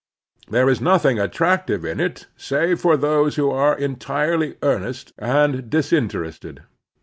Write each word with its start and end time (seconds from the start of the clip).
There 0.49 0.67
is 0.67 0.81
noth 0.81 1.05
ing 1.05 1.19
attractive 1.19 1.85
in 1.85 1.99
it 1.99 2.25
save 2.35 2.79
for 2.81 2.97
those 2.97 3.35
who 3.35 3.51
are 3.51 3.77
entirely 3.77 4.55
earnest 4.63 5.13
and 5.19 5.69
disinterested. 5.69 6.63